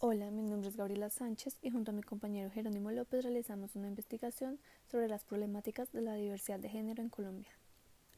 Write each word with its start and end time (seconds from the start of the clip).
Hola, 0.00 0.30
mi 0.30 0.42
nombre 0.42 0.68
es 0.68 0.76
Gabriela 0.76 1.10
Sánchez 1.10 1.56
y 1.60 1.70
junto 1.70 1.90
a 1.90 1.94
mi 1.94 2.04
compañero 2.04 2.52
Jerónimo 2.52 2.92
López 2.92 3.24
realizamos 3.24 3.74
una 3.74 3.88
investigación 3.88 4.60
sobre 4.86 5.08
las 5.08 5.24
problemáticas 5.24 5.90
de 5.90 6.02
la 6.02 6.14
diversidad 6.14 6.60
de 6.60 6.68
género 6.68 7.02
en 7.02 7.08
Colombia. 7.08 7.50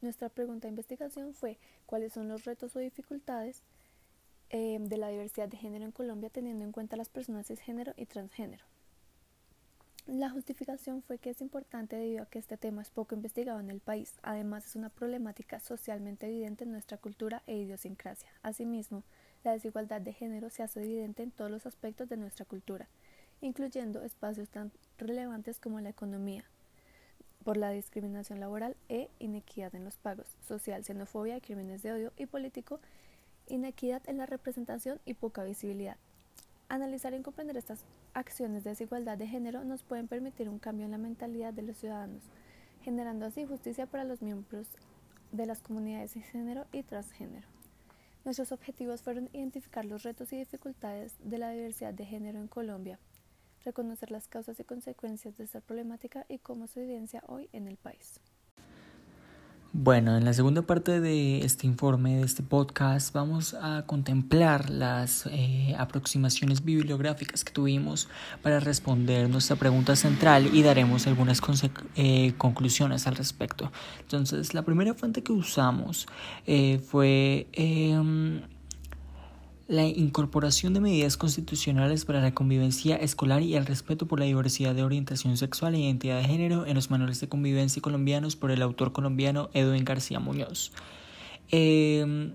Nuestra 0.00 0.28
pregunta 0.28 0.68
de 0.68 0.70
investigación 0.70 1.34
fue 1.34 1.58
cuáles 1.84 2.12
son 2.12 2.28
los 2.28 2.44
retos 2.44 2.76
o 2.76 2.78
dificultades 2.78 3.64
eh, 4.50 4.78
de 4.80 4.96
la 4.96 5.08
diversidad 5.08 5.48
de 5.48 5.56
género 5.56 5.84
en 5.84 5.90
Colombia 5.90 6.30
teniendo 6.30 6.64
en 6.64 6.70
cuenta 6.70 6.96
las 6.96 7.08
personas 7.08 7.48
cisgénero 7.48 7.92
y 7.96 8.06
transgénero. 8.06 8.64
La 10.06 10.30
justificación 10.30 11.02
fue 11.02 11.18
que 11.18 11.30
es 11.30 11.40
importante 11.40 11.96
debido 11.96 12.22
a 12.22 12.26
que 12.26 12.38
este 12.38 12.56
tema 12.56 12.82
es 12.82 12.90
poco 12.90 13.16
investigado 13.16 13.58
en 13.58 13.70
el 13.70 13.80
país. 13.80 14.12
Además, 14.22 14.66
es 14.66 14.76
una 14.76 14.90
problemática 14.90 15.58
socialmente 15.58 16.26
evidente 16.26 16.62
en 16.62 16.70
nuestra 16.70 16.98
cultura 16.98 17.42
e 17.48 17.56
idiosincrasia. 17.56 18.28
Asimismo, 18.42 19.02
la 19.44 19.52
desigualdad 19.52 20.00
de 20.00 20.14
género 20.14 20.48
se 20.50 20.62
hace 20.62 20.82
evidente 20.82 21.22
en 21.22 21.30
todos 21.30 21.50
los 21.50 21.66
aspectos 21.66 22.08
de 22.08 22.16
nuestra 22.16 22.46
cultura, 22.46 22.88
incluyendo 23.42 24.02
espacios 24.02 24.48
tan 24.48 24.72
relevantes 24.98 25.60
como 25.60 25.80
la 25.80 25.90
economía, 25.90 26.44
por 27.44 27.58
la 27.58 27.70
discriminación 27.70 28.40
laboral 28.40 28.74
e 28.88 29.10
inequidad 29.18 29.74
en 29.74 29.84
los 29.84 29.98
pagos, 29.98 30.26
social, 30.48 30.82
xenofobia, 30.82 31.40
crímenes 31.40 31.82
de 31.82 31.92
odio 31.92 32.12
y 32.16 32.24
político, 32.24 32.80
inequidad 33.46 34.02
en 34.06 34.16
la 34.16 34.24
representación 34.24 34.98
y 35.04 35.12
poca 35.12 35.44
visibilidad. 35.44 35.98
Analizar 36.70 37.12
y 37.12 37.20
comprender 37.20 37.58
estas 37.58 37.84
acciones 38.14 38.64
de 38.64 38.70
desigualdad 38.70 39.18
de 39.18 39.28
género 39.28 39.62
nos 39.62 39.82
pueden 39.82 40.08
permitir 40.08 40.48
un 40.48 40.58
cambio 40.58 40.86
en 40.86 40.92
la 40.92 40.98
mentalidad 40.98 41.52
de 41.52 41.62
los 41.62 41.76
ciudadanos, 41.76 42.22
generando 42.82 43.26
así 43.26 43.44
justicia 43.44 43.84
para 43.84 44.04
los 44.04 44.22
miembros 44.22 44.68
de 45.32 45.44
las 45.44 45.60
comunidades 45.60 46.14
de 46.14 46.22
género 46.22 46.64
y 46.72 46.82
transgénero. 46.82 47.53
Nuestros 48.24 48.52
objetivos 48.52 49.02
fueron 49.02 49.28
identificar 49.34 49.84
los 49.84 50.02
retos 50.02 50.32
y 50.32 50.36
dificultades 50.36 51.14
de 51.18 51.36
la 51.36 51.50
diversidad 51.50 51.92
de 51.92 52.06
género 52.06 52.38
en 52.40 52.48
Colombia, 52.48 52.98
reconocer 53.64 54.10
las 54.10 54.28
causas 54.28 54.58
y 54.60 54.64
consecuencias 54.64 55.36
de 55.36 55.44
esta 55.44 55.60
problemática 55.60 56.24
y 56.28 56.38
cómo 56.38 56.66
se 56.66 56.82
evidencia 56.82 57.22
hoy 57.26 57.50
en 57.52 57.68
el 57.68 57.76
país. 57.76 58.20
Bueno, 59.76 60.16
en 60.16 60.24
la 60.24 60.32
segunda 60.32 60.62
parte 60.62 61.00
de 61.00 61.44
este 61.44 61.66
informe, 61.66 62.18
de 62.18 62.22
este 62.22 62.44
podcast, 62.44 63.12
vamos 63.12 63.54
a 63.54 63.82
contemplar 63.86 64.70
las 64.70 65.26
eh, 65.26 65.74
aproximaciones 65.76 66.64
bibliográficas 66.64 67.42
que 67.42 67.52
tuvimos 67.52 68.08
para 68.40 68.60
responder 68.60 69.28
nuestra 69.28 69.56
pregunta 69.56 69.96
central 69.96 70.48
y 70.54 70.62
daremos 70.62 71.08
algunas 71.08 71.40
eh, 71.96 72.34
conclusiones 72.38 73.08
al 73.08 73.16
respecto. 73.16 73.72
Entonces, 73.98 74.54
la 74.54 74.62
primera 74.62 74.94
fuente 74.94 75.24
que 75.24 75.32
usamos 75.32 76.06
eh, 76.46 76.78
fue 76.78 77.48
em, 77.52 78.42
la 79.66 79.86
incorporación 79.86 80.74
de 80.74 80.80
medidas 80.80 81.16
constitucionales 81.16 82.04
para 82.04 82.20
la 82.20 82.34
convivencia 82.34 82.96
escolar 82.96 83.42
y 83.42 83.54
el 83.54 83.64
respeto 83.64 84.06
por 84.06 84.20
la 84.20 84.26
diversidad 84.26 84.74
de 84.74 84.84
orientación 84.84 85.36
sexual 85.36 85.74
e 85.74 85.78
identidad 85.78 86.18
de 86.18 86.24
género 86.24 86.66
en 86.66 86.74
los 86.74 86.90
manuales 86.90 87.20
de 87.20 87.28
convivencia 87.28 87.80
colombianos 87.80 88.36
por 88.36 88.50
el 88.50 88.60
autor 88.60 88.92
colombiano 88.92 89.48
Edwin 89.54 89.84
García 89.84 90.20
Muñoz. 90.20 90.72
Em, 91.50 92.32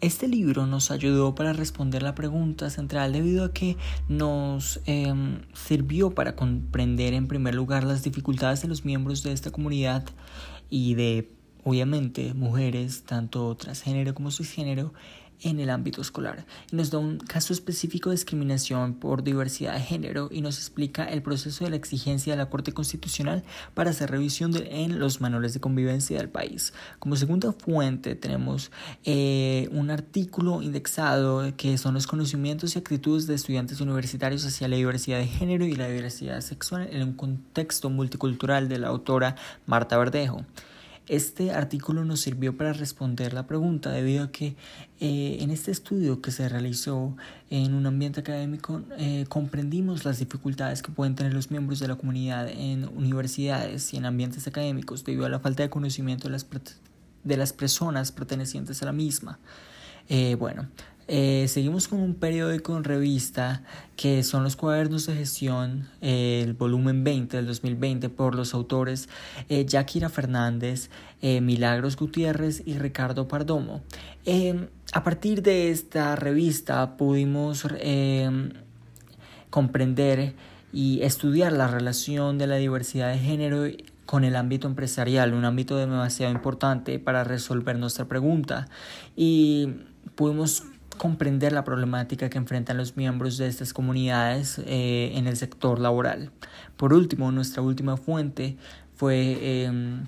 este 0.00 0.28
libro 0.28 0.66
nos 0.66 0.90
ayudó 0.90 1.34
para 1.34 1.52
responder 1.52 2.02
la 2.02 2.14
pregunta 2.14 2.70
central 2.70 3.12
debido 3.12 3.44
a 3.44 3.52
que 3.52 3.76
nos 4.08 4.80
em, 4.86 5.42
sirvió 5.54 6.10
para 6.10 6.36
comprender 6.36 7.14
en 7.14 7.26
primer 7.26 7.54
lugar 7.54 7.82
las 7.84 8.02
dificultades 8.04 8.62
de 8.62 8.68
los 8.68 8.84
miembros 8.84 9.22
de 9.22 9.32
esta 9.32 9.50
comunidad 9.50 10.04
y 10.70 10.94
de 10.94 11.30
obviamente 11.64 12.34
mujeres, 12.34 13.04
tanto 13.04 13.54
transgénero 13.56 14.14
como 14.14 14.30
cisgénero, 14.30 14.92
en 15.42 15.60
el 15.60 15.70
ámbito 15.70 16.00
escolar. 16.00 16.46
Nos 16.70 16.90
da 16.90 16.98
un 16.98 17.18
caso 17.18 17.52
específico 17.52 18.10
de 18.10 18.16
discriminación 18.16 18.94
por 18.94 19.22
diversidad 19.22 19.74
de 19.74 19.80
género 19.80 20.28
y 20.30 20.40
nos 20.40 20.58
explica 20.58 21.04
el 21.04 21.22
proceso 21.22 21.64
de 21.64 21.70
la 21.70 21.76
exigencia 21.76 22.32
de 22.32 22.36
la 22.36 22.48
Corte 22.50 22.72
Constitucional 22.72 23.42
para 23.74 23.90
hacer 23.90 24.10
revisión 24.10 24.52
en 24.56 24.98
los 24.98 25.20
manuales 25.20 25.54
de 25.54 25.60
convivencia 25.60 26.18
del 26.18 26.28
país. 26.28 26.72
Como 26.98 27.16
segunda 27.16 27.52
fuente 27.52 28.14
tenemos 28.14 28.70
eh, 29.04 29.68
un 29.72 29.90
artículo 29.90 30.62
indexado 30.62 31.52
que 31.56 31.78
son 31.78 31.94
los 31.94 32.06
conocimientos 32.06 32.74
y 32.74 32.78
actitudes 32.78 33.26
de 33.26 33.34
estudiantes 33.34 33.80
universitarios 33.80 34.44
hacia 34.44 34.68
la 34.68 34.76
diversidad 34.76 35.18
de 35.18 35.26
género 35.26 35.66
y 35.66 35.74
la 35.74 35.88
diversidad 35.88 36.40
sexual 36.40 36.88
en 36.90 37.02
un 37.02 37.12
contexto 37.14 37.90
multicultural 37.90 38.68
de 38.68 38.78
la 38.78 38.88
autora 38.88 39.36
Marta 39.66 39.96
Verdejo. 39.96 40.44
Este 41.12 41.50
artículo 41.50 42.06
nos 42.06 42.22
sirvió 42.22 42.56
para 42.56 42.72
responder 42.72 43.34
la 43.34 43.46
pregunta 43.46 43.90
debido 43.90 44.24
a 44.24 44.32
que 44.32 44.56
eh, 44.98 45.36
en 45.40 45.50
este 45.50 45.70
estudio 45.70 46.22
que 46.22 46.30
se 46.30 46.48
realizó 46.48 47.14
en 47.50 47.74
un 47.74 47.84
ambiente 47.84 48.20
académico 48.20 48.80
eh, 48.96 49.26
comprendimos 49.28 50.06
las 50.06 50.20
dificultades 50.20 50.80
que 50.80 50.90
pueden 50.90 51.14
tener 51.14 51.34
los 51.34 51.50
miembros 51.50 51.80
de 51.80 51.88
la 51.88 51.96
comunidad 51.96 52.48
en 52.48 52.88
universidades 52.96 53.92
y 53.92 53.98
en 53.98 54.06
ambientes 54.06 54.46
académicos 54.46 55.04
debido 55.04 55.26
a 55.26 55.28
la 55.28 55.38
falta 55.38 55.62
de 55.62 55.68
conocimiento 55.68 56.28
de 56.28 56.32
las, 56.32 56.46
de 57.24 57.36
las 57.36 57.52
personas 57.52 58.10
pertenecientes 58.10 58.80
a 58.80 58.86
la 58.86 58.92
misma. 58.92 59.38
Eh, 60.08 60.34
bueno, 60.36 60.66
eh, 61.14 61.46
seguimos 61.46 61.88
con 61.88 62.00
un 62.00 62.14
periódico 62.14 62.74
en 62.74 62.84
revista 62.84 63.62
que 63.96 64.22
son 64.22 64.44
los 64.44 64.56
cuadernos 64.56 65.04
de 65.04 65.14
gestión, 65.14 65.86
el 66.00 66.54
volumen 66.54 67.04
20 67.04 67.36
del 67.36 67.46
2020 67.48 68.08
por 68.08 68.34
los 68.34 68.54
autores 68.54 69.10
eh, 69.50 69.66
Yakira 69.66 70.08
Fernández, 70.08 70.88
eh, 71.20 71.42
Milagros 71.42 71.96
Gutiérrez 71.96 72.62
y 72.64 72.78
Ricardo 72.78 73.28
Pardomo. 73.28 73.82
Em, 74.24 74.68
a 74.94 75.04
partir 75.04 75.42
de 75.42 75.70
esta 75.70 76.16
revista 76.16 76.96
pudimos 76.96 77.66
em, 77.80 78.48
comprender 79.50 80.34
y 80.72 81.02
estudiar 81.02 81.52
la 81.52 81.68
relación 81.68 82.38
de 82.38 82.46
la 82.46 82.56
diversidad 82.56 83.12
de 83.12 83.18
género 83.18 83.64
con 84.06 84.24
el 84.24 84.34
ámbito 84.34 84.66
empresarial, 84.66 85.34
un 85.34 85.44
ámbito 85.44 85.76
demasiado 85.76 86.32
importante 86.32 86.98
para 86.98 87.22
resolver 87.22 87.78
nuestra 87.78 88.06
pregunta. 88.06 88.66
Y 89.14 89.74
pudimos 90.14 90.71
comprender 90.96 91.52
la 91.52 91.64
problemática 91.64 92.28
que 92.30 92.38
enfrentan 92.38 92.76
los 92.76 92.96
miembros 92.96 93.38
de 93.38 93.48
estas 93.48 93.72
comunidades 93.72 94.58
eh, 94.66 95.12
en 95.14 95.26
el 95.26 95.36
sector 95.36 95.78
laboral. 95.78 96.30
Por 96.76 96.92
último, 96.92 97.32
nuestra 97.32 97.62
última 97.62 97.96
fuente 97.96 98.56
fue 98.94 99.64
em, 99.64 100.04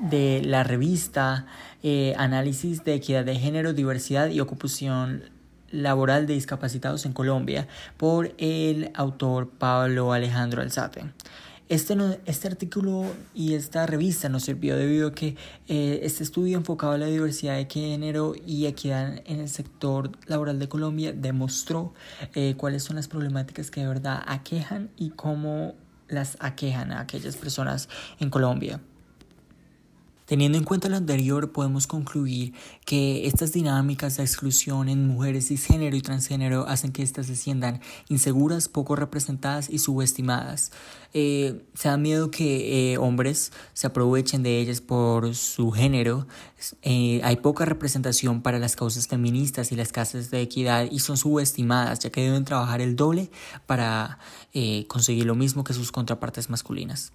de 0.00 0.42
la 0.44 0.64
revista 0.64 1.46
eh, 1.82 2.14
Análisis 2.16 2.84
de 2.84 2.94
Equidad 2.94 3.24
de 3.24 3.36
Género, 3.36 3.72
Diversidad 3.72 4.28
y 4.28 4.40
Ocupación 4.40 5.24
Laboral 5.70 6.26
de 6.26 6.34
Discapacitados 6.34 7.04
en 7.06 7.12
Colombia 7.12 7.66
por 7.96 8.32
el 8.38 8.90
autor 8.94 9.48
Pablo 9.50 10.12
Alejandro 10.12 10.62
Alzate. 10.62 11.04
Este, 11.70 11.96
este 12.26 12.48
artículo 12.48 13.06
y 13.34 13.54
esta 13.54 13.86
revista 13.86 14.28
nos 14.28 14.42
sirvió 14.44 14.76
debido 14.76 15.08
a 15.08 15.14
que 15.14 15.36
eh, 15.66 16.00
este 16.02 16.22
estudio 16.22 16.58
enfocado 16.58 16.94
en 16.94 17.00
la 17.00 17.06
diversidad 17.06 17.56
de 17.56 17.66
género 17.70 18.34
y 18.46 18.66
equidad 18.66 19.22
en 19.24 19.40
el 19.40 19.48
sector 19.48 20.12
laboral 20.26 20.58
de 20.58 20.68
Colombia 20.68 21.14
demostró 21.14 21.94
eh, 22.34 22.54
cuáles 22.58 22.82
son 22.82 22.96
las 22.96 23.08
problemáticas 23.08 23.70
que 23.70 23.80
de 23.80 23.88
verdad 23.88 24.22
aquejan 24.26 24.90
y 24.98 25.10
cómo 25.10 25.74
las 26.08 26.36
aquejan 26.40 26.92
a 26.92 27.00
aquellas 27.00 27.36
personas 27.36 27.88
en 28.20 28.28
Colombia. 28.28 28.80
Teniendo 30.26 30.56
en 30.56 30.64
cuenta 30.64 30.88
lo 30.88 30.96
anterior, 30.96 31.52
podemos 31.52 31.86
concluir 31.86 32.54
que 32.86 33.26
estas 33.26 33.52
dinámicas 33.52 34.16
de 34.16 34.22
exclusión 34.22 34.88
en 34.88 35.06
mujeres 35.06 35.48
cisgénero 35.48 35.96
y 35.96 36.00
transgénero 36.00 36.66
hacen 36.66 36.92
que 36.92 37.02
éstas 37.02 37.26
se 37.26 37.36
sientan 37.36 37.80
inseguras, 38.08 38.68
poco 38.68 38.96
representadas 38.96 39.68
y 39.68 39.78
subestimadas. 39.78 40.72
Eh, 41.12 41.62
se 41.74 41.88
da 41.88 41.98
miedo 41.98 42.30
que 42.30 42.92
eh, 42.92 42.98
hombres 42.98 43.52
se 43.74 43.86
aprovechen 43.86 44.42
de 44.42 44.60
ellas 44.60 44.80
por 44.80 45.34
su 45.34 45.70
género. 45.70 46.26
Eh, 46.80 47.20
hay 47.22 47.36
poca 47.36 47.66
representación 47.66 48.40
para 48.40 48.58
las 48.58 48.76
causas 48.76 49.06
feministas 49.06 49.72
y 49.72 49.76
las 49.76 49.92
casas 49.92 50.30
de 50.30 50.40
equidad 50.40 50.90
y 50.90 51.00
son 51.00 51.18
subestimadas, 51.18 51.98
ya 51.98 52.10
que 52.10 52.22
deben 52.22 52.44
trabajar 52.44 52.80
el 52.80 52.96
doble 52.96 53.30
para 53.66 54.18
conseguir 54.88 55.26
lo 55.26 55.34
mismo 55.34 55.64
que 55.64 55.74
sus 55.74 55.92
contrapartes 55.92 56.48
masculinas. 56.48 57.12